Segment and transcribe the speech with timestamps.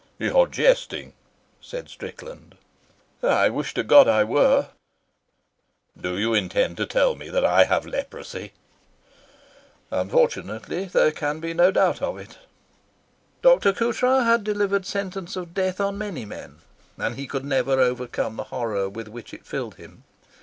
[0.17, 1.13] "You are jesting,"
[1.61, 2.55] said Strickland.
[3.21, 4.69] "I wish to God I were."
[5.95, 8.53] "Do you intend to tell me that I have leprosy?"
[9.91, 12.39] "Unfortunately, there can be no doubt of it."
[13.43, 13.73] Dr.
[13.73, 16.61] Coutras had delivered sentence of death on many men,
[16.97, 20.03] and he could never overcome the horror with which it filled him.